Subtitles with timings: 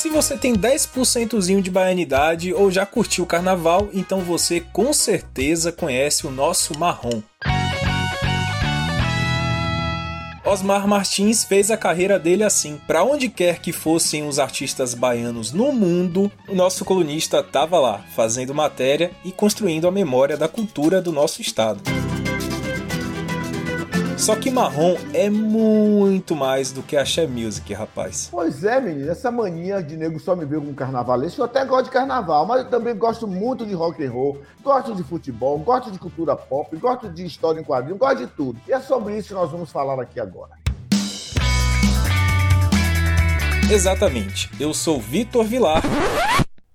[0.00, 5.70] Se você tem 10%zinho de baianidade ou já curtiu o carnaval, então você com certeza
[5.70, 7.20] conhece o nosso marrom.
[10.42, 12.80] Osmar Martins fez a carreira dele assim.
[12.86, 18.02] Para onde quer que fossem os artistas baianos no mundo, o nosso colunista estava lá,
[18.16, 21.82] fazendo matéria e construindo a memória da cultura do nosso estado.
[24.20, 28.28] Só que marrom é muito mais do que axé music, rapaz.
[28.30, 31.86] Pois é, menino, essa mania de nego só me ver como carnavalesco, eu até gosto
[31.86, 35.90] de carnaval, mas eu também gosto muito de rock and roll, gosto de futebol, gosto
[35.90, 38.60] de cultura pop, gosto de história em quadrinhos, gosto de tudo.
[38.68, 40.52] E é sobre isso que nós vamos falar aqui agora.
[43.72, 44.50] Exatamente.
[44.60, 45.82] Eu sou Vitor Vilar.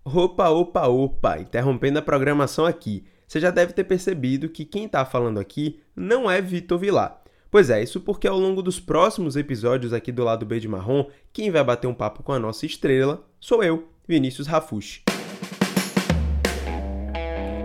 [0.04, 3.06] Opa, opa, opa, interrompendo a programação aqui.
[3.28, 7.25] Você já deve ter percebido que quem está falando aqui não é Vitor Vilar.
[7.56, 11.06] Pois é, isso porque ao longo dos próximos episódios aqui do lado B de Marrom,
[11.32, 15.04] quem vai bater um papo com a nossa estrela sou eu, Vinícius Rafushi.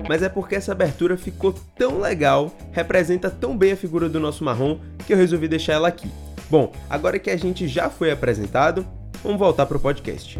[0.08, 4.44] Mas é porque essa abertura ficou tão legal, representa tão bem a figura do nosso
[4.44, 6.08] marrom, que eu resolvi deixar ela aqui.
[6.48, 8.86] Bom, agora que a gente já foi apresentado,
[9.24, 10.38] vamos voltar para o podcast.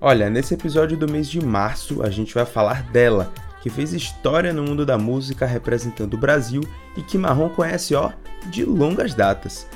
[0.00, 4.52] Olha, nesse episódio do mês de março a gente vai falar dela, que fez história
[4.52, 6.60] no mundo da música representando o Brasil
[6.96, 8.12] e que Marrom conhece, ó,
[8.50, 9.66] de longas datas.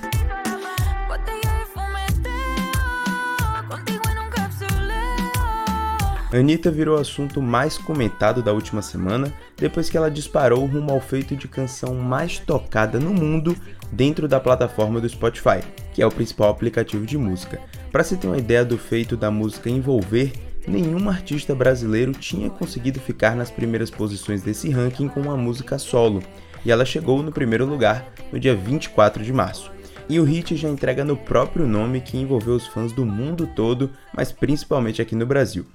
[6.33, 11.00] Anitta virou o assunto mais comentado da última semana depois que ela disparou rumo ao
[11.00, 13.56] feito de canção mais tocada no mundo
[13.91, 15.59] dentro da plataforma do Spotify,
[15.92, 17.61] que é o principal aplicativo de música.
[17.91, 20.33] Para se ter uma ideia do feito da música envolver,
[20.69, 26.22] nenhum artista brasileiro tinha conseguido ficar nas primeiras posições desse ranking com uma música solo,
[26.65, 29.72] e ela chegou no primeiro lugar no dia 24 de março.
[30.09, 33.91] E o hit já entrega no próprio nome que envolveu os fãs do mundo todo,
[34.15, 35.66] mas principalmente aqui no Brasil.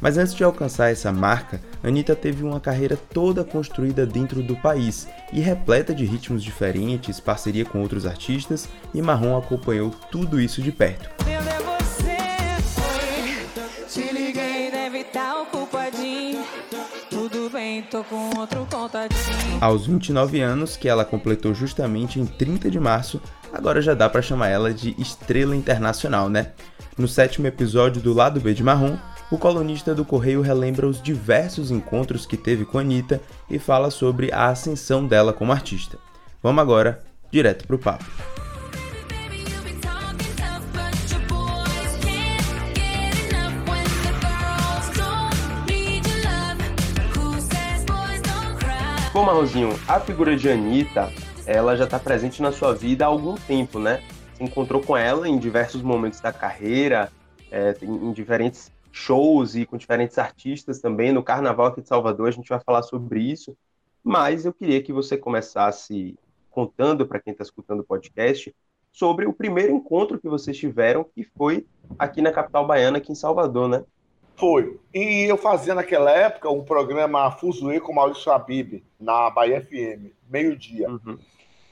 [0.00, 5.08] Mas antes de alcançar essa marca, Anitta teve uma carreira toda construída dentro do país
[5.32, 10.70] e repleta de ritmos diferentes, parceria com outros artistas, e Marrom acompanhou tudo isso de
[10.70, 11.08] perto.
[19.60, 23.20] Aos 29 anos, que ela completou justamente em 30 de março,
[23.52, 26.52] agora já dá para chamar ela de estrela internacional, né?
[26.96, 28.96] No sétimo episódio do Lado B de Marrom,
[29.30, 33.20] o colunista do Correio relembra os diversos encontros que teve com Anitta
[33.50, 35.98] e fala sobre a ascensão dela como artista.
[36.42, 38.04] Vamos agora direto pro papo.
[49.34, 51.12] Marrozinho, a figura de Anitta,
[51.44, 54.00] ela já está presente na sua vida há algum tempo, né?
[54.32, 57.10] Você encontrou com ela em diversos momentos da carreira,
[57.50, 61.10] é, em diferentes shows e com diferentes artistas também.
[61.10, 63.56] No Carnaval aqui de Salvador a gente vai falar sobre isso.
[64.04, 66.16] Mas eu queria que você começasse
[66.48, 68.54] contando para quem está escutando o podcast
[68.92, 71.66] sobre o primeiro encontro que vocês tiveram, que foi
[71.98, 73.84] aqui na capital baiana, aqui em Salvador, né?
[74.36, 74.78] Foi.
[74.92, 80.88] E eu fazia naquela época um programa Fuzuê com Maurício Habib, na Bahia FM, meio-dia.
[80.88, 81.18] Uhum.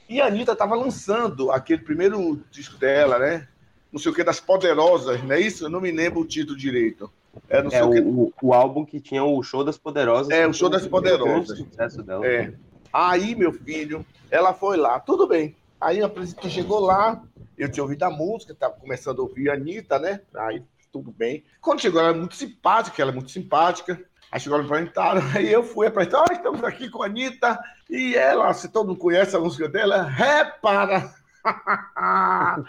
[0.07, 3.47] E a Anitta estava lançando aquele primeiro disco dela, né?
[3.91, 5.65] Não sei o que, das Poderosas, não é isso?
[5.65, 7.11] Eu não me lembro o título direito.
[7.49, 10.29] É, é o, o, o, álbum que tinha o Show das Poderosas.
[10.31, 11.57] É, o Show das Poderosas.
[11.57, 12.25] Sucesso dela.
[12.25, 12.53] É.
[12.91, 15.55] Aí, meu filho, ela foi lá, tudo bem.
[15.81, 17.21] Aí a presidente chegou lá,
[17.57, 20.21] eu tinha ouvido a música, estava começando a ouvir a Anitta, né?
[20.35, 20.63] Aí
[20.93, 21.43] tudo bem.
[21.59, 23.99] Quando chegou, ela é muito simpática, ela é muito simpática.
[24.31, 27.59] Aí chegou me apresentaram, aí eu fui apresentar, ah, estamos aqui com a Anitta,
[27.89, 31.11] e ela, se todo mundo conhece a música dela, repara.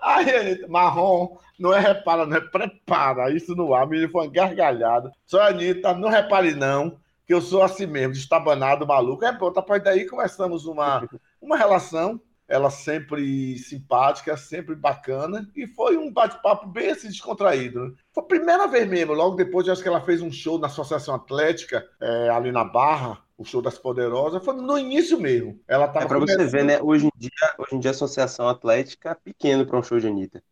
[0.00, 5.12] aí, marrom, não é repara, não é prepara, isso no ar, me foi uma gargalhada.
[5.26, 9.24] Só Anitta, não repare não, que eu sou assim mesmo, estabanado, maluco.
[9.24, 11.06] É pronto, a partir daí começamos uma,
[11.40, 17.86] uma relação ela sempre simpática, sempre bacana, e foi um bate-papo bem assim, descontraído.
[17.86, 17.92] Né?
[18.12, 21.14] Foi a primeira vez mesmo, logo depois, acho que ela fez um show na Associação
[21.14, 25.60] Atlética, é, ali na Barra, o show das Poderosas, foi no início mesmo.
[25.68, 26.80] Ela tava é para você ver, né?
[26.80, 30.06] Hoje em dia, hoje em dia a Associação Atlética é pequeno para um show de
[30.06, 30.42] Anitta.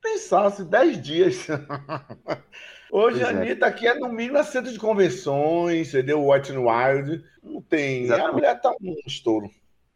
[0.00, 1.46] Pensasse, 10 dias.
[2.90, 3.36] Hoje pois a é.
[3.36, 6.28] Anitta aqui é no mínimo é centro de convenções, entendeu?
[6.28, 7.24] White and Wild.
[7.42, 8.02] Não tem.
[8.02, 8.28] Exatamente.
[8.28, 9.50] A mulher tá um estouro.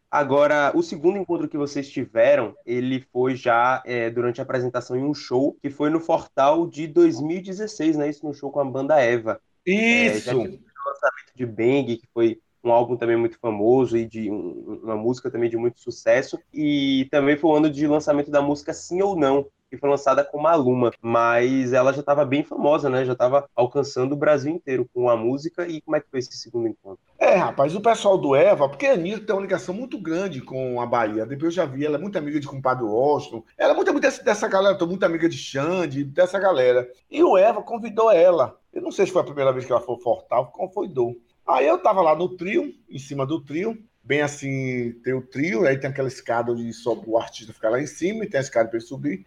[0.09, 5.03] Agora, o segundo encontro que vocês tiveram, ele foi já é, durante a apresentação em
[5.03, 8.09] um show que foi no Fortal de 2016, né?
[8.09, 9.41] Isso no show com a banda Eva.
[9.65, 10.29] Isso!
[10.29, 14.31] É, já o lançamento de Bang, que foi um álbum também muito famoso e de
[14.31, 16.39] um, uma música também de muito sucesso.
[16.53, 20.23] E também foi o ano de lançamento da música Sim ou Não, que foi lançada
[20.23, 23.03] com Maluma, mas ela já estava bem famosa, né?
[23.03, 25.67] Já estava alcançando o Brasil inteiro com a música.
[25.67, 26.99] E como é que foi esse segundo encontro?
[27.19, 30.79] É, rapaz, o pessoal do Eva, porque a Anitta tem uma ligação muito grande com
[30.79, 31.25] a Bahia.
[31.25, 33.43] Depois eu já vi, ela é muito amiga de compadre Washington.
[33.57, 36.87] Ela é muito amiga dessa, galera, tô muito amiga de Xande, dessa galera.
[37.11, 38.57] E o Eva convidou ela.
[38.71, 41.15] Eu não sei se foi a primeira vez que ela foi Fortal, como foi dou.
[41.45, 45.65] Aí eu tava lá no trio, em cima do trio, bem assim, tem o trio,
[45.65, 48.41] aí tem aquela escada onde sobe o artista ficar lá em cima e tem a
[48.41, 49.25] escada para ele subir.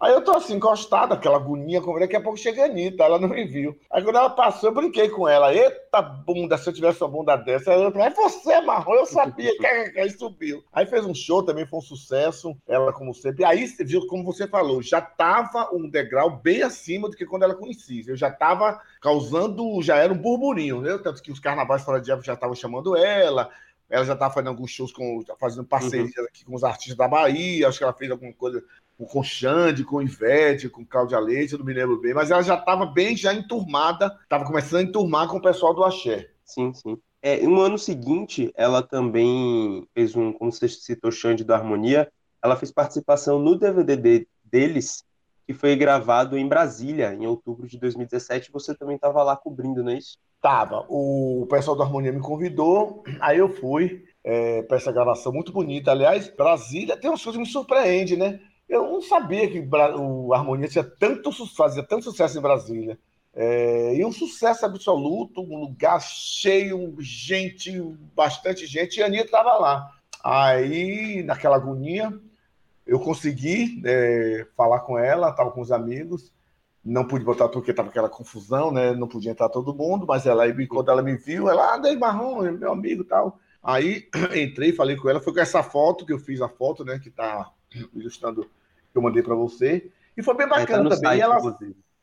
[0.00, 3.18] Aí eu tô assim, encostado, aquela agonia, como daqui a pouco chega a Anitta, ela
[3.18, 3.78] não me viu.
[3.90, 5.54] Aí quando ela passou, eu brinquei com ela.
[5.54, 7.72] Eita bunda, se eu tivesse uma bunda dessa.
[7.72, 10.62] Ela falou, é você, Marrom, eu sabia que aí subiu.
[10.72, 13.44] Aí fez um show, também foi um sucesso, ela como sempre.
[13.44, 17.44] Aí você viu, como você falou, já tava um degrau bem acima do que quando
[17.44, 18.04] ela conhecia.
[18.06, 20.98] Eu já tava causando, já era um burburinho, né?
[21.02, 23.50] Tanto que os carnavais fora de época já estavam chamando ela,
[23.88, 26.24] ela já estava fazendo alguns shows, com, fazendo parcerias uhum.
[26.24, 28.62] aqui com os artistas da Bahia, acho que ela fez alguma coisa
[28.96, 32.54] com Xande, com Ivete, com Cláudia Leite, eu não me lembro bem, mas ela já
[32.54, 36.30] estava bem já enturmada, estava começando a enturmar com o pessoal do Axé.
[36.44, 36.98] Sim, sim.
[37.20, 42.12] É, no ano seguinte, ela também fez um, como você citou, Xande do Harmonia,
[42.42, 45.02] ela fez participação no DVD de, deles,
[45.46, 48.52] que foi gravado em Brasília, em outubro de 2017.
[48.52, 50.18] Você também estava lá cobrindo, não é isso?
[50.40, 50.84] Tava.
[50.88, 55.90] O pessoal do Harmonia me convidou, aí eu fui é, para essa gravação muito bonita.
[55.90, 58.40] Aliás, Brasília tem umas coisas que me surpreendem, né?
[58.68, 62.98] Eu não sabia que o Harmonia tinha tanto, fazia tanto sucesso em Brasília.
[63.36, 67.80] É, e um sucesso absoluto, um lugar cheio, gente,
[68.14, 69.90] bastante gente, e a Anitta estava lá.
[70.22, 72.12] Aí, naquela agonia,
[72.86, 76.32] eu consegui é, falar com ela, estava com os amigos,
[76.84, 78.92] não pude botar porque estava aquela confusão, né?
[78.92, 82.42] Não podia entrar todo mundo, mas ela, quando ela me viu, ela, ah, Dei Marrom,
[82.52, 83.38] meu amigo tal.
[83.62, 86.98] Aí entrei, falei com ela, foi com essa foto que eu fiz a foto, né?
[86.98, 87.50] Que está
[87.94, 89.90] ilustrando que eu mandei para você.
[90.16, 91.20] E foi bem bacana tá também.
[91.20, 91.58] Site, ela,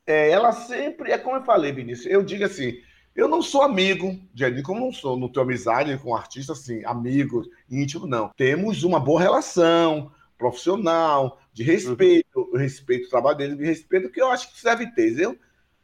[0.05, 2.79] é, ela sempre, é como eu falei, Vinícius, eu digo assim,
[3.15, 6.53] eu não sou amigo de Aninha, como não sou, não tenho amizade com um artista
[6.53, 8.29] assim, amigo, íntimo, não.
[8.35, 12.57] Temos uma boa relação profissional, de respeito, uhum.
[12.57, 15.37] respeito o trabalho dele, de respeito que eu acho que deve ter, viu?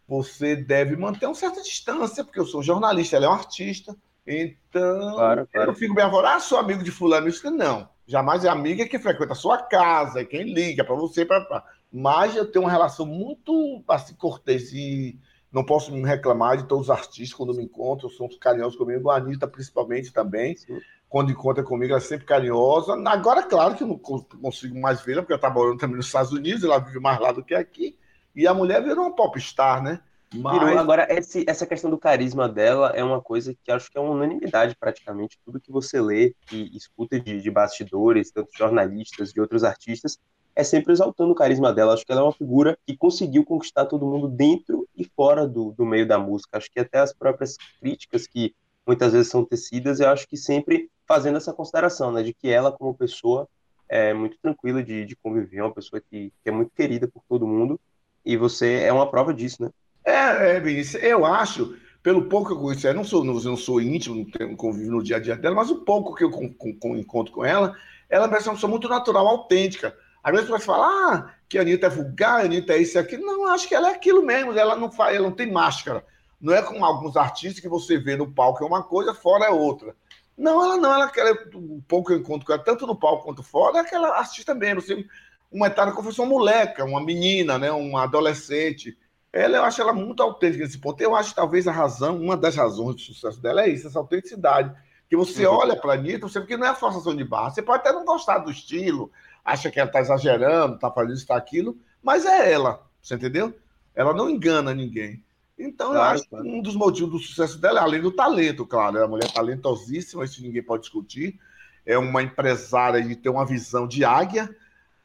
[0.08, 3.96] Você deve manter uma certa distância, porque eu sou jornalista, ela é um artista.
[4.26, 5.48] Então, claro, claro.
[5.54, 7.90] eu não fico bem avorado, ah, sou amigo de fulano, isso que não.
[8.08, 11.26] Jamais é amiga que frequenta a sua casa, é quem liga para você.
[11.26, 11.64] Pra...
[11.92, 15.20] Mas eu tenho uma relação muito assim, cortês e
[15.52, 19.18] não posso me reclamar de todos os artistas quando me encontram, são carinhosos comigo, a
[19.18, 20.56] Anitta principalmente também.
[20.56, 20.80] Sim.
[21.10, 22.94] Quando encontra comigo, ela é sempre carinhosa.
[23.08, 26.32] Agora, claro que eu não consigo mais vê-la, porque ela está morando também nos Estados
[26.32, 27.98] Unidos, ela vive mais lá do que aqui.
[28.36, 30.02] E a mulher virou uma popstar, né?
[30.34, 30.78] Mas...
[30.78, 34.14] Agora, esse, essa questão do carisma dela é uma coisa que acho que é uma
[34.14, 35.40] unanimidade praticamente.
[35.46, 40.20] Tudo que você lê e escuta de, de bastidores, tanto jornalistas, de outros artistas,
[40.56, 41.94] é sempre exaltando o carisma dela.
[41.94, 45.72] Acho que ela é uma figura que conseguiu conquistar todo mundo dentro e fora do,
[45.72, 46.58] do meio da música.
[46.58, 48.54] Acho que até as próprias críticas que
[48.86, 52.72] muitas vezes são tecidas, eu acho que sempre fazendo essa consideração, né, de que ela,
[52.72, 53.48] como pessoa,
[53.90, 57.22] é muito tranquila de, de conviver, é uma pessoa que, que é muito querida por
[57.28, 57.80] todo mundo,
[58.26, 59.70] e você é uma prova disso, né?
[60.08, 63.82] É, é Vinícius, eu acho, pelo pouco que eu conheço, eu não sou, não, sou
[63.82, 66.48] íntimo, não tenho convívio no dia a dia dela, mas o pouco que eu com,
[66.54, 67.76] com, encontro com ela,
[68.10, 69.94] ela parece uma pessoa muito natural, autêntica.
[70.24, 73.00] Às vezes você fala ah, que a Anitta é vulgar, a Anitta é isso e
[73.00, 73.26] aquilo.
[73.26, 76.06] Não, acho que ela é aquilo mesmo, ela não, faz, ela não tem máscara.
[76.40, 79.50] Não é como alguns artistas que você vê no palco é uma coisa, fora é
[79.50, 79.94] outra.
[80.38, 83.44] Não, ela não, ela, ela o pouco eu encontro com ela, tanto no palco quanto
[83.44, 84.80] fora, é aquela artista mesmo.
[84.80, 85.06] Assim,
[85.52, 88.98] uma etária como se fosse uma moleca, uma menina, né, uma adolescente
[89.38, 91.00] ela, eu acho ela muito autêntica nesse ponto.
[91.02, 94.00] Eu acho que talvez a razão, uma das razões do sucesso dela é isso, essa
[94.00, 94.74] autenticidade.
[95.10, 95.54] Que você uhum.
[95.54, 97.52] olha para a Anitta, você vê que não é a forçação de barra.
[97.52, 99.12] Você pode até não gostar do estilo,
[99.46, 103.54] acha que ela está exagerando, está fazendo isso, está aquilo, mas é ela, você entendeu?
[103.96, 105.24] Ela não engana ninguém.
[105.58, 106.44] Então, claro, eu acho claro.
[106.44, 110.26] que um dos motivos do sucesso dela, além do talento, claro, é uma mulher talentosíssima,
[110.26, 111.40] isso ninguém pode discutir.
[111.86, 114.54] É uma empresária de ter uma visão de águia,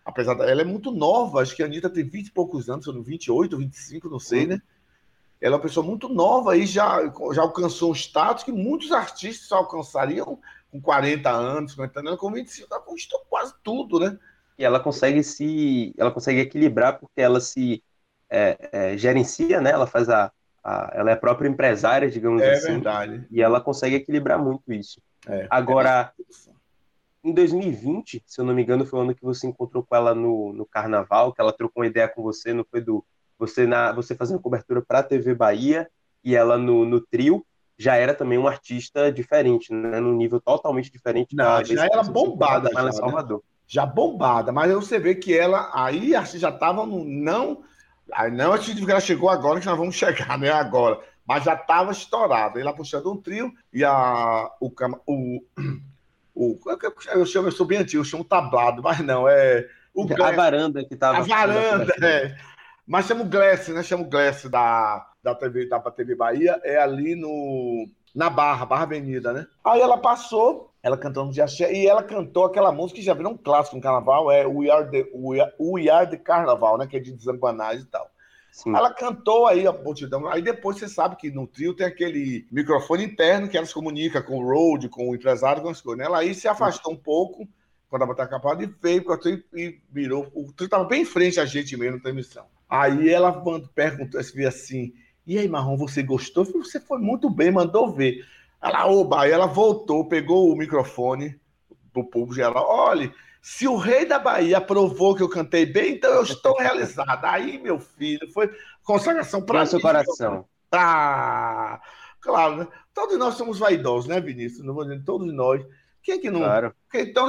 [0.04, 2.85] apesar dela, ela é muito nova, acho que a Anitta tem 20 e poucos anos,
[2.85, 4.61] são 28, 25, não sei, né?
[5.40, 7.00] Ela é uma pessoa muito nova e já,
[7.32, 10.38] já alcançou um status que muitos artistas só alcançariam
[10.71, 14.16] com 40 anos, 50 anos, ela com 25 ela conquistou quase tudo, né?
[14.59, 17.82] E ela consegue se, ela consegue equilibrar porque ela se
[18.30, 19.71] é, é, gerencia, né?
[19.71, 20.30] Ela faz a,
[20.62, 22.68] a, ela é a própria empresária, digamos é assim.
[22.68, 23.26] É verdade.
[23.30, 25.00] E ela consegue equilibrar muito isso.
[25.26, 25.47] É.
[25.50, 26.12] Agora,
[27.24, 30.14] em 2020, se eu não me engano, foi o ano que você encontrou com ela
[30.14, 33.04] no, no carnaval, que ela trocou uma ideia com você, não foi do.
[33.38, 35.88] Você, na, você fazendo cobertura para a TV Bahia
[36.24, 37.44] e ela no, no trio
[37.78, 39.98] já era também um artista diferente, né?
[39.98, 41.34] Num nível totalmente diferente.
[41.34, 43.38] Não, já era bombada já, em Salvador.
[43.38, 43.44] Né?
[43.66, 47.62] Já bombada, mas você vê que ela aí já estava no não,
[48.32, 50.50] não acho que ela chegou agora que nós vamos chegar, né?
[50.50, 52.60] Agora, mas já estava estourada.
[52.60, 54.72] Ela puxando um trio e a o,
[55.06, 55.44] o,
[56.34, 56.58] o
[57.14, 60.84] eu chamo eu sou bem antigo, eu chamo tablado, mas não é o a varanda
[60.84, 62.36] que estava a varanda, é.
[62.86, 63.82] Mas chama o Glass, né?
[63.82, 68.82] Chama o Glass da da TV, da TV Bahia, é ali no na Barra, Barra
[68.82, 69.46] Avenida, né?
[69.64, 73.32] Aí ela passou, ela cantando de axé, e ela cantou aquela música que já virou
[73.32, 76.86] um clássico no carnaval, é We Are the, We Are, We Are the Carnaval, né?
[76.86, 78.10] Que é de Desambanais e tal.
[78.52, 78.76] Sim.
[78.76, 80.28] Ela cantou aí a multidão.
[80.28, 84.38] Aí depois você sabe que no trio tem aquele microfone interno que elas comunicam com
[84.38, 85.99] o road, com o empresário, com as coisas.
[85.99, 86.04] Né?
[86.04, 87.49] Ela aí se afastou um pouco
[87.88, 90.30] quando ela estava capada e veio para o trio e virou.
[90.35, 92.44] O trio estava bem em frente a gente mesmo na transmissão.
[92.68, 93.32] Aí ela
[93.75, 94.92] perguntou assim:
[95.26, 96.44] e aí, Marrom, você gostou?
[96.44, 98.26] Você foi muito bem, mandou ver.
[98.62, 101.40] Ela, oba, aí ela voltou, pegou o microfone
[101.92, 106.12] pro público ela, olha, se o rei da Bahia aprovou que eu cantei bem, então
[106.12, 107.28] eu estou realizada.
[107.28, 108.49] Aí, meu filho, foi
[108.84, 110.46] consagração para seu coração.
[110.70, 111.80] Ah,
[112.20, 112.68] claro, né?
[112.94, 114.64] Todos nós somos vaidosos, né, Vinícius?
[114.64, 115.66] Não vou dizer todos nós.
[116.02, 116.40] Quem é que não?
[116.40, 116.75] Claro.
[116.94, 117.28] Então,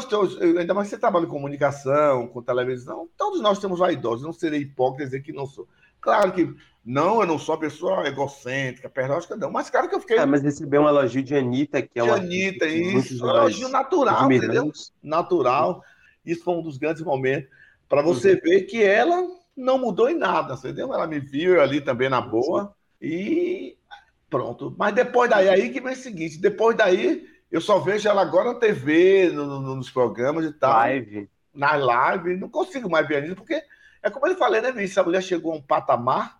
[0.60, 4.25] ainda mais você trabalha em comunicação, com televisão, todos nós temos vaidosos.
[4.25, 5.67] Não serei hipócrita dizer que não sou.
[6.00, 6.53] Claro que
[6.86, 9.50] não, eu não sou uma pessoa egocêntrica, perdótica, não.
[9.50, 10.17] Mas, cara, que eu fiquei.
[10.17, 12.20] Ah, mas receber um elogio de Anitta, que é uma.
[12.20, 13.25] De Anitta, isso.
[13.25, 14.72] Um elogio natural, entendeu?
[15.01, 15.84] Natural.
[16.25, 17.50] Isso foi um dos grandes momentos.
[17.88, 18.39] Para você uhum.
[18.44, 20.94] ver que ela não mudou em nada, entendeu?
[20.94, 22.75] Ela me viu ali também na boa.
[23.01, 23.77] E
[24.30, 24.74] pronto.
[24.77, 28.53] Mas depois daí, aí que vem o seguinte: depois daí, eu só vejo ela agora
[28.53, 30.72] na TV, no, no, nos programas e tal.
[30.72, 31.30] Live.
[31.53, 32.38] Na live.
[32.38, 33.62] Não consigo mais ver Anitta, porque
[34.01, 34.98] é como eu falei, né, Vinícius?
[34.98, 36.39] A mulher chegou a um patamar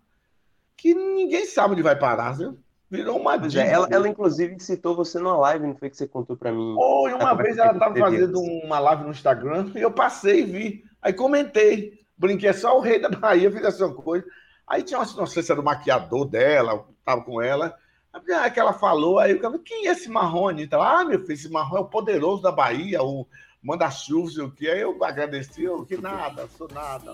[0.76, 2.58] que ninguém sabe onde vai parar, viu?
[2.94, 3.62] Virou uma diva.
[3.62, 6.76] É, ela, ela, inclusive, citou você numa live, não foi que você contou para mim?
[6.78, 10.84] Oh, uma vez ela estava fazendo uma live no Instagram e eu passei e vi.
[11.02, 11.98] Aí comentei.
[12.16, 14.24] Brinquei, é só o rei da Bahia fiz essa coisa.
[14.66, 17.74] Aí tinha uma, não sei se era o maquiador dela, tava com ela.
[18.12, 20.62] Aí que ela falou, aí eu falei, quem é esse Marrone?
[20.62, 23.26] Então, ah, meu filho, esse Marrone é o poderoso da Bahia, o
[23.60, 24.70] manda chuvas e o que.
[24.70, 27.12] Aí eu agradeci, eu que nada, sou nada.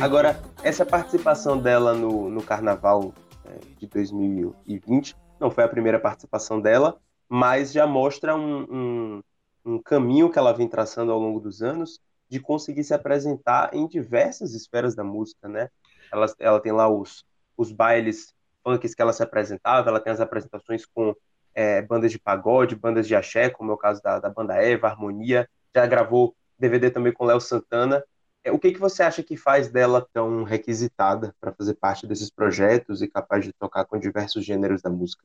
[0.00, 3.12] Agora, essa participação dela no, no Carnaval
[3.44, 9.22] é, de 2020 não foi a primeira participação dela, mas já mostra um, um,
[9.64, 13.88] um, caminho que ela vem traçando ao longo dos anos de conseguir se apresentar em
[13.88, 15.68] diversas esferas da música, né?
[16.12, 17.24] Ela, ela tem lá os,
[17.56, 21.14] os bailes funks que ela se apresentava, ela tem as apresentações com
[21.54, 24.86] é, bandas de pagode, bandas de axé, como é o caso da, da banda Eva,
[24.86, 28.04] Harmonia, já gravou DVD também com Léo Santana,
[28.50, 33.02] o que, que você acha que faz dela tão requisitada para fazer parte desses projetos
[33.02, 35.24] e capaz de tocar com diversos gêneros da música?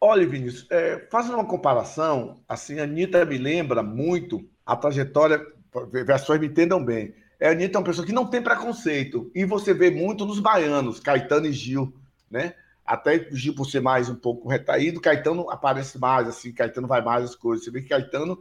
[0.00, 5.44] Olha, Vinícius, é, fazendo uma comparação, assim, a Anitta me lembra muito a trajetória,
[5.90, 7.14] versões me entendam bem.
[7.40, 10.40] É, a Anitta é uma pessoa que não tem preconceito, e você vê muito nos
[10.40, 11.94] baianos, Caetano e Gil,
[12.30, 12.54] né?
[12.84, 17.24] Até Gil por ser mais um pouco retraído, Caetano aparece mais, assim, Caetano vai mais
[17.24, 17.64] as coisas.
[17.64, 18.38] Você vê que Caetano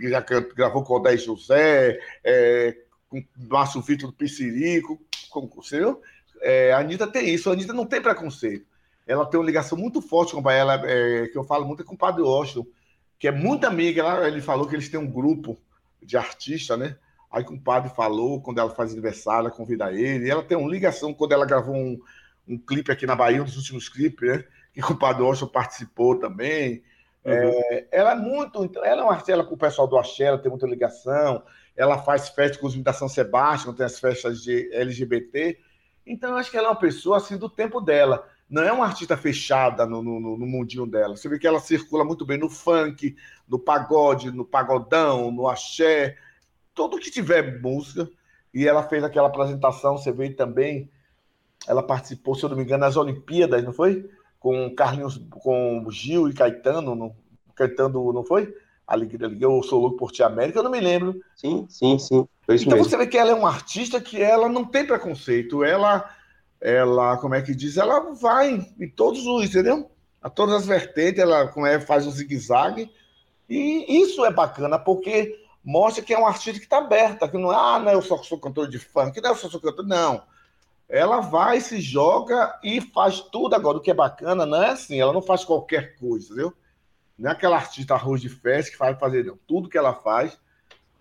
[0.00, 0.20] já
[0.54, 2.74] gravou com o Odé José, é,
[3.08, 6.00] com Márcio Vitor do Piscirico, com seu.
[6.40, 8.66] É, a Anitta tem isso, a Anitta não tem preconceito.
[9.06, 11.94] Ela tem uma ligação muito forte com ela, é, que eu falo muito é com
[11.94, 12.66] o Padre Washington,
[13.18, 14.02] que é muito amiga.
[14.02, 15.56] Ela, ele falou que eles têm um grupo
[16.02, 16.96] de artistas, né?
[17.30, 20.30] Aí o padre falou, quando ela faz aniversário, ela convida ele.
[20.30, 22.00] Ela tem uma ligação quando ela gravou um,
[22.48, 24.44] um clipe aqui na Bahia, um dos últimos clipes, né?
[24.72, 26.82] Que o padre Washington participou também.
[27.26, 27.32] Uhum.
[27.32, 28.64] É, ela é muito.
[28.76, 31.42] Ela é uma artista com o pessoal do Axé, ela tem muita ligação
[31.76, 35.58] ela faz festa com os da São Sebastião, tem as festas de LGBT.
[36.06, 38.26] Então, eu acho que ela é uma pessoa assim do tempo dela.
[38.48, 41.16] Não é uma artista fechada no, no, no mundinho dela.
[41.16, 43.14] Você vê que ela circula muito bem no funk,
[43.46, 46.16] no pagode, no pagodão, no axé,
[46.74, 48.08] tudo que tiver música.
[48.54, 50.90] E ela fez aquela apresentação, você vê também.
[51.68, 54.08] Ela participou, se eu não me engano, nas Olimpíadas, não foi?
[54.46, 57.16] Com Carlinhos, com Gil e Caetano, no,
[57.54, 58.54] Caetano, não foi?
[58.86, 61.20] Alegria, eu sou louco por ti América, eu não me lembro.
[61.34, 62.28] Sim, sim, sim.
[62.44, 62.84] então mesmo.
[62.84, 66.08] você vê que ela é uma artista que ela não tem preconceito, ela,
[66.60, 69.90] ela, como é que diz, ela vai em todos os, entendeu?
[70.26, 72.90] a todas as vertentes, ela como é, faz um zigue-zague.
[73.48, 77.52] E isso é bacana, porque mostra que é um artista que está aberta, que não
[77.52, 79.86] é, ah, não, eu só sou cantor de funk, não, eu só sou cantor.
[79.86, 80.22] Não.
[80.88, 83.78] Ela vai, se joga e faz tudo agora.
[83.78, 86.52] O que é bacana não é assim, ela não faz qualquer coisa, viu?
[87.18, 89.38] Não é aquela artista arroz de festa que faz fazer, não.
[89.46, 90.38] Tudo que ela faz,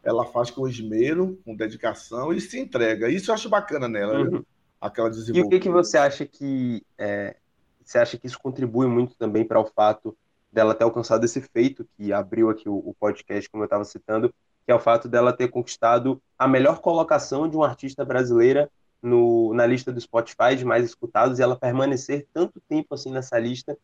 [0.03, 3.09] ela faz com esmero, com dedicação e se entrega.
[3.09, 4.43] Isso eu acho bacana nela, uhum.
[4.79, 7.35] aquela E o que, que você acha que é,
[7.83, 10.17] você acha que isso contribui muito também para o fato
[10.51, 14.33] dela ter alcançado esse feito que abriu aqui o, o podcast, como eu estava citando,
[14.65, 18.71] que é o fato dela ter conquistado a melhor colocação de uma artista brasileira
[19.05, 23.37] no, na lista do Spotify de mais escutados e ela permanecer tanto tempo assim nessa
[23.39, 23.77] lista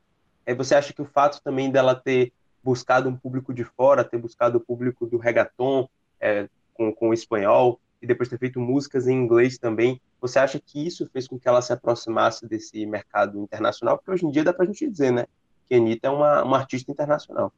[0.46, 4.18] é, você acha que o fato também dela ter buscado um público de fora, ter
[4.18, 5.88] buscado o público do reggaeton
[6.20, 10.60] é, com, com o espanhol, e depois ter feito músicas em inglês também, você acha
[10.60, 13.98] que isso fez com que ela se aproximasse desse mercado internacional?
[13.98, 15.26] Porque hoje em dia dá pra gente dizer, né?
[15.68, 17.54] Que a Anitta é uma, uma artista internacional.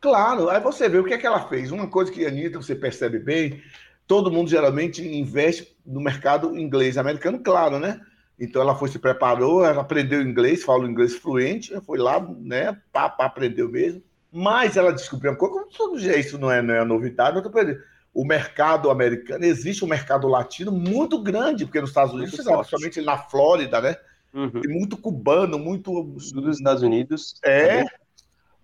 [0.00, 1.72] Claro, aí você vê o que é que ela fez.
[1.72, 3.60] Uma coisa que a Anitta, você percebe bem,
[4.08, 8.00] todo mundo geralmente investe no mercado inglês, americano, claro, né?
[8.40, 12.76] Então ela foi se preparou, ela aprendeu inglês, fala inglês fluente, foi lá, né?
[12.90, 14.02] Pá, pá, aprendeu mesmo.
[14.32, 17.42] Mas ela descobriu uma coisa, como todo jeito, isso não é, não é novidade, eu
[17.42, 17.80] tô perdendo.
[18.14, 23.18] O mercado americano, existe um mercado latino muito grande, porque nos Estados Unidos, principalmente na
[23.18, 23.96] Flórida, né?
[24.32, 24.60] Uhum.
[24.60, 26.02] Tem muito cubano, muito.
[26.02, 27.34] Dos Estados Unidos.
[27.44, 27.84] É.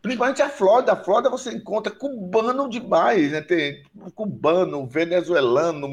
[0.05, 0.93] Principalmente a Flórida.
[0.93, 3.41] A Flórida você encontra cubano demais, né?
[3.41, 3.83] Tem
[4.15, 5.89] cubano, venezuelano,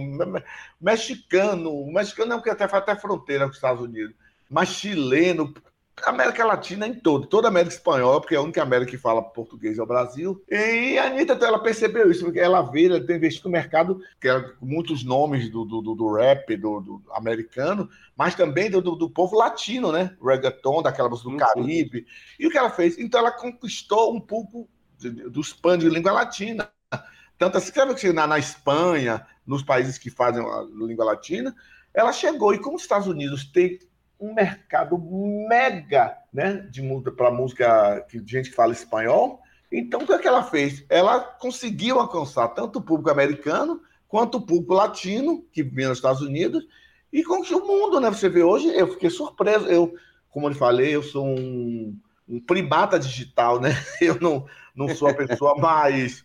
[0.82, 1.86] mexicano.
[1.86, 4.13] Mexicano não, porque até faz até fronteira com os Estados Unidos.
[4.50, 5.53] Mas chileno,
[6.10, 9.22] América Latina em todo, toda a América Espanhola, porque é a única América que fala
[9.22, 10.43] português é o Brasil.
[10.50, 14.01] E a Anitta, então, ela percebeu isso, porque ela vê, ela tem investido no mercado,
[14.20, 19.10] que é muitos nomes do, do, do rap do, do, americano, mas também do, do,
[19.10, 20.15] povo latino, né?
[20.24, 22.05] Reggaeton, daquela música do Caribe.
[22.39, 22.98] E o que ela fez?
[22.98, 24.67] Então, ela conquistou um pouco
[25.29, 26.70] dos pães de língua latina.
[27.38, 31.55] Tanto assim, que na, na Espanha, nos países que fazem a língua latina,
[31.94, 32.53] ela chegou.
[32.53, 33.79] E como os Estados Unidos tem
[34.22, 34.98] um mercado
[35.50, 36.81] mega né, de
[37.18, 39.42] para música que gente que fala espanhol.
[39.72, 40.86] Então, o que, é que ela fez?
[40.88, 46.22] Ela conseguiu alcançar tanto o público americano quanto o público latino, que vem nos Estados
[46.22, 46.68] Unidos,
[47.12, 48.10] e com o mundo, né?
[48.10, 49.66] Você vê hoje, eu fiquei surpreso.
[49.68, 49.94] Eu,
[50.29, 53.72] como eu falei, eu sou um, um primata digital, né?
[54.00, 56.24] Eu não, não sou a pessoa mais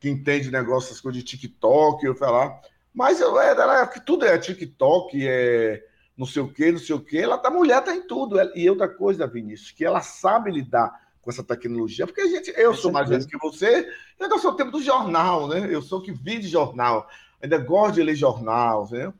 [0.00, 2.60] que entende negócios, de TikTok, eu falar.
[2.94, 5.84] Mas eu era, que tudo é TikTok, é
[6.18, 7.18] não sei o quê, não sei o quê.
[7.18, 8.36] Ela tá mulher, tá em tudo.
[8.54, 12.74] E outra coisa, Vinícius, que ela sabe lidar com essa tecnologia, porque a gente, eu
[12.74, 15.68] sou mais velho que você, eu ainda sou o tempo do jornal, né?
[15.70, 17.08] Eu sou que vi de jornal,
[17.42, 19.12] ainda gosto de ler jornal, né?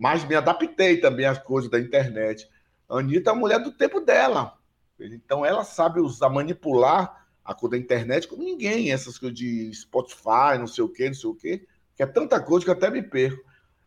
[0.00, 2.48] mas me adaptei também às coisas da internet.
[2.88, 4.58] A Anitta é a mulher do tempo dela.
[4.98, 10.56] Então ela sabe usar, manipular a coisa da internet como ninguém, essas coisas de Spotify,
[10.58, 12.88] não sei o quê, não sei o quê, que é tanta coisa que eu até
[12.88, 13.44] me perco.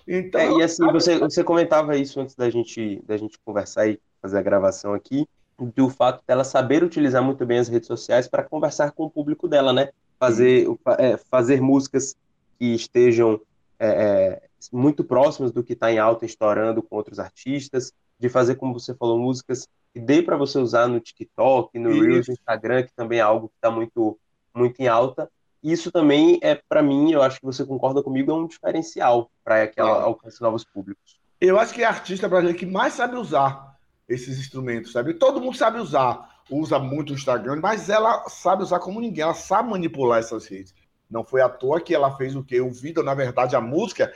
[0.08, 4.00] Então, é, e assim, você, você comentava isso antes da gente, da gente conversar e
[4.22, 5.28] fazer a gravação aqui,
[5.60, 9.48] do fato dela saber utilizar muito bem as redes sociais para conversar com o público
[9.48, 9.89] dela, né?
[10.20, 12.16] Fazer, é, fazer músicas
[12.60, 13.39] que estejam
[13.80, 18.56] é, é, muito próximas do que está em alta, estourando com outros artistas, de fazer,
[18.56, 22.84] como você falou, músicas que dê para você usar no TikTok, no Reels, no Instagram,
[22.84, 24.18] que também é algo que está muito,
[24.54, 25.30] muito em alta,
[25.63, 29.65] isso também é, para mim, eu acho que você concorda comigo, é um diferencial para
[29.67, 31.17] que ela alcance novos públicos.
[31.39, 35.13] Eu acho que é a artista brasileira que mais sabe usar esses instrumentos, sabe?
[35.13, 39.34] Todo mundo sabe usar, usa muito o Instagram, mas ela sabe usar como ninguém, ela
[39.34, 40.76] sabe manipular essas redes.
[41.10, 42.60] Não foi à toa que ela fez o quê?
[42.60, 44.12] O vídeo, na verdade, a música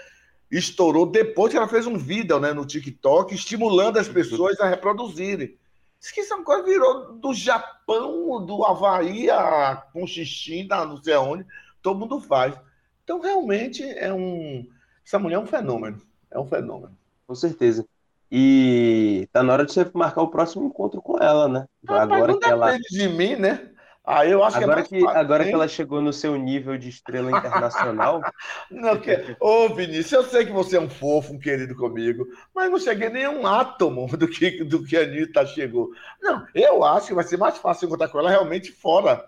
[0.52, 5.56] estourou depois que ela fez um vídeo né, no TikTok, estimulando as pessoas a reproduzirem.
[6.00, 11.46] Isso que são coisas virou do Japão, do Havaí, a Conchichina, não sei aonde,
[11.82, 12.56] todo mundo faz.
[13.04, 14.68] Então, realmente, é um.
[15.06, 16.02] Essa mulher é um fenômeno.
[16.30, 16.98] É um fenômeno.
[17.26, 17.86] Com certeza.
[18.32, 21.66] E tá na hora de você marcar o próximo encontro com ela, né?
[21.88, 22.78] Agora que ela.
[22.78, 23.72] de mim, né?
[24.10, 26.88] Ah, eu acho agora que, é que agora que ela chegou no seu nível de
[26.88, 28.22] estrela internacional.
[28.72, 29.36] não, que...
[29.38, 33.10] Ô, Vinícius, eu sei que você é um fofo, um querido comigo, mas não cheguei
[33.10, 35.92] nem um átomo do que, do que a Anitta chegou.
[36.22, 39.28] Não, eu acho que vai ser mais fácil encontrar com ela realmente fora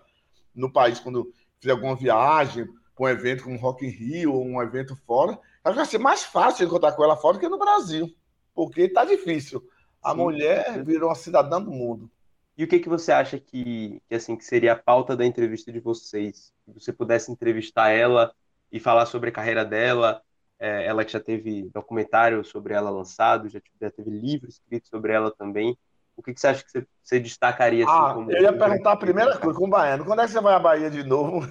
[0.54, 2.66] no país, quando fizer alguma viagem,
[2.98, 5.32] um evento como Rock in Rio, ou um evento fora.
[5.62, 8.10] Acho que vai ser mais fácil encontrar com ela fora do que no Brasil,
[8.54, 9.62] porque tá difícil.
[10.02, 12.10] A Sim, mulher virou uma cidadã do mundo.
[12.56, 15.72] E o que, que você acha que, que, assim, que seria a pauta da entrevista
[15.72, 16.52] de vocês?
[16.64, 18.32] Se você pudesse entrevistar ela
[18.70, 20.22] e falar sobre a carreira dela,
[20.58, 25.12] é, ela que já teve documentário sobre ela lançado, já, já teve livro escrito sobre
[25.12, 25.76] ela também.
[26.14, 27.86] O que, que você acha que você, você destacaria?
[27.86, 30.04] Assim, ah, como, eu ia perguntar a primeira coisa com o Baiano.
[30.04, 31.40] Quando é que você vai à Bahia de novo?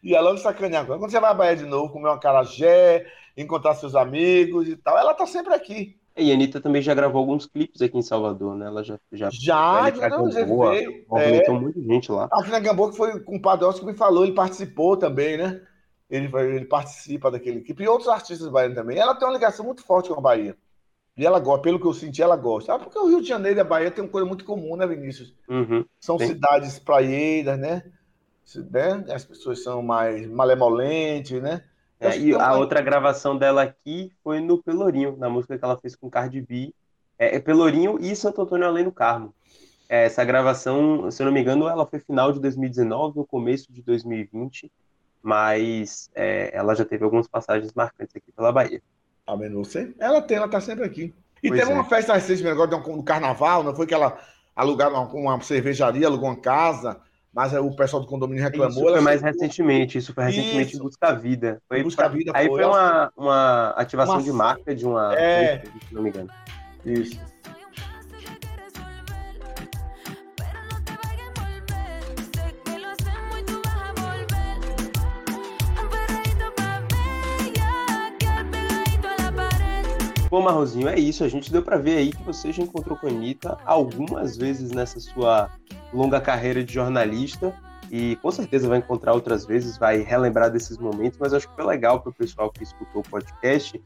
[0.00, 0.86] e ela logo sacanear.
[0.86, 3.04] Quando você vai à Bahia de novo, comer uma carajé,
[3.36, 5.98] encontrar seus amigos e tal, ela tá sempre aqui.
[6.16, 8.66] E a Anitta também já gravou alguns clipes aqui em Salvador, né?
[8.66, 11.04] Ela já já já, já não, veio.
[11.14, 12.28] É, muita gente lá.
[12.32, 15.60] Aqui na Gamboa que foi com o Padre que me falou, ele participou também, né?
[16.08, 18.96] Ele, ele participa daquele equipe e outros artistas baianos também.
[18.96, 20.56] Ela tem uma ligação muito forte com a Bahia.
[21.16, 22.74] E ela gosta, pelo que eu senti, ela gosta.
[22.74, 24.86] Ah, porque o Rio de Janeiro e a Bahia tem uma coisa muito comum, né,
[24.86, 25.34] Vinícius?
[25.48, 26.28] Uhum, são sim.
[26.28, 27.82] cidades praieiras, né?
[28.70, 29.04] né?
[29.12, 31.64] As pessoas são mais malemolentes, né?
[31.98, 35.96] É, e a outra gravação dela aqui foi no Pelourinho, na música que ela fez
[35.96, 36.74] com Cardi B.
[37.18, 39.34] É, é Pelourinho e Santo Antônio Além do Carmo.
[39.88, 43.72] É, essa gravação, se eu não me engano, ela foi final de 2019 ou começo
[43.72, 44.70] de 2020,
[45.22, 48.82] mas é, ela já teve algumas passagens marcantes aqui pela Bahia.
[49.26, 49.94] Ah, mas não sei.
[49.98, 51.14] Ela tem, ela tá sempre aqui.
[51.42, 51.74] E pois teve é.
[51.74, 54.18] uma festa recente, negócio do carnaval, não foi que ela
[54.54, 57.00] alugaram uma, uma cervejaria, alugou uma casa,
[57.36, 58.70] mas o pessoal do condomínio reclamou.
[58.70, 60.80] Isso foi mais recentemente, isso foi recentemente isso.
[60.80, 61.60] em Busca Vida.
[61.68, 64.22] Foi, Busca Vida Aí foi, foi uma, uma ativação uma...
[64.22, 65.14] de marca de uma.
[65.14, 65.62] É.
[65.86, 66.30] Se não me engano.
[66.82, 67.20] Isso.
[80.36, 81.24] Bom, Marrozinho, é isso.
[81.24, 84.70] A gente deu para ver aí que você já encontrou com a Anitta algumas vezes
[84.70, 85.50] nessa sua
[85.94, 87.58] longa carreira de jornalista
[87.90, 91.64] e com certeza vai encontrar outras vezes, vai relembrar desses momentos, mas acho que foi
[91.64, 93.82] legal para o pessoal que escutou o podcast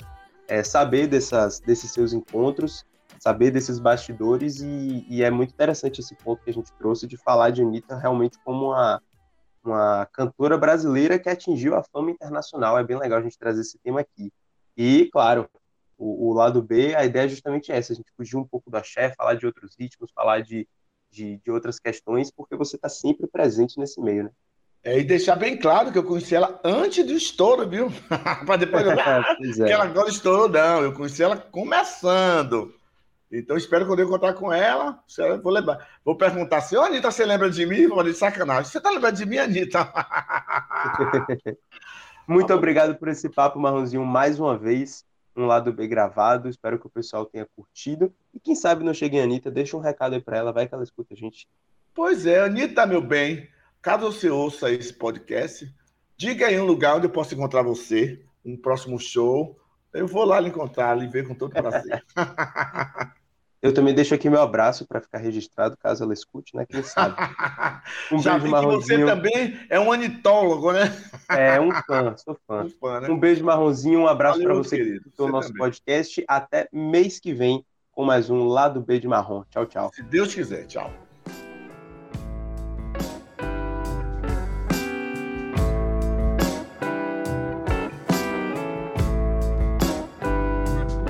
[0.49, 2.85] é, saber dessas, desses seus encontros,
[3.21, 7.17] saber desses bastidores e, e, é muito interessante esse ponto que a gente trouxe de
[7.17, 9.01] falar de Anitta realmente como uma,
[9.65, 12.77] uma cantora brasileira que atingiu a fama internacional.
[12.77, 14.33] É bem legal a gente trazer esse tema aqui.
[14.77, 15.49] E, claro,
[16.01, 18.77] o, o, lado B, a ideia é justamente essa, a gente fugir um pouco do
[18.79, 20.67] axé, falar de outros ritmos, falar de,
[21.11, 24.31] de, de outras questões, porque você está sempre presente nesse meio, né?
[24.83, 27.93] É, e deixar bem claro que eu conheci ela antes do estouro, viu?
[28.47, 28.93] Para depois eu...
[28.99, 29.65] ah, é.
[29.67, 30.83] que ela agora estourou, não.
[30.83, 32.75] Eu conheci ela começando.
[33.31, 34.99] Então espero quando eu encontrar com ela,
[35.43, 35.87] vou lembrar.
[36.03, 37.87] Vou perguntar assim, ô Anitta, você lembra de mim?
[37.89, 38.73] Vou de sacanagem.
[38.73, 39.93] Você tá lembrando de mim, Anitta?
[42.27, 45.05] Muito obrigado por esse papo, Marronzinho, mais uma vez
[45.37, 46.49] um lado B gravado.
[46.49, 48.13] Espero que o pessoal tenha curtido.
[48.35, 50.75] E quem sabe não chegue a Anitta, deixa um recado aí para ela, vai que
[50.75, 51.49] ela escuta a gente.
[51.95, 53.49] Pois é, Anitta, meu bem,
[53.83, 55.73] caso você ouça esse podcast,
[56.17, 59.59] diga aí um lugar onde eu posso encontrar você, um próximo show.
[59.93, 62.05] Eu vou lá lhe encontrar, lhe ver com todo prazer.
[63.63, 66.65] Eu também deixo aqui meu abraço para ficar registrado, caso ela escute, né?
[66.67, 67.17] Quem sabe.
[68.11, 69.07] Um Já beijo marronzinho.
[69.07, 70.97] você também é um anitólogo, né?
[71.29, 72.65] É, um fã, sou fã.
[72.65, 73.09] Um, fã, né?
[73.09, 75.61] um beijo marronzinho, um abraço para você querido, que escutou o nosso também.
[75.61, 76.25] podcast.
[76.27, 79.45] Até mês que vem com mais um Lado B de Marrom.
[79.51, 79.91] Tchau, tchau.
[79.95, 80.91] Se Deus quiser, tchau.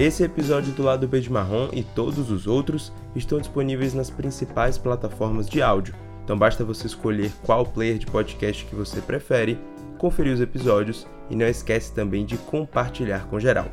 [0.01, 4.79] Esse episódio do Lado B de Marrom e todos os outros estão disponíveis nas principais
[4.79, 9.59] plataformas de áudio, então basta você escolher qual player de podcast que você prefere,
[9.99, 13.67] conferir os episódios e não esquece também de compartilhar com geral.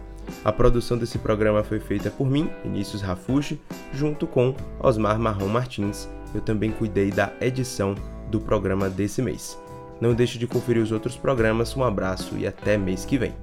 [0.43, 3.57] A produção desse programa foi feita por mim, Vinícius Rafushi,
[3.93, 6.09] junto com Osmar Marrom Martins.
[6.35, 7.95] Eu também cuidei da edição
[8.29, 9.57] do programa desse mês.
[10.01, 11.73] Não deixe de conferir os outros programas.
[11.77, 13.33] Um abraço e até mês que vem.